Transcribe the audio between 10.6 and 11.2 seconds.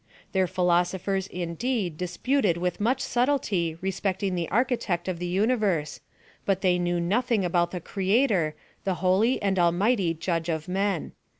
men."